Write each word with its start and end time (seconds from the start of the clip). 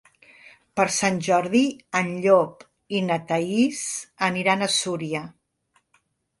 Per 0.79 0.85
Sant 0.95 1.19
Jordi 1.27 1.61
en 1.99 2.09
Llop 2.25 2.65
i 2.97 3.03
na 3.11 3.19
Thaís 3.33 3.85
aniran 4.31 4.65
a 4.65 4.73
Súria. 4.81 5.25